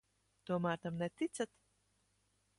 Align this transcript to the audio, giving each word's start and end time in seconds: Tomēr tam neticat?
Tomēr 0.51 0.79
tam 0.85 0.97
neticat? 1.03 1.53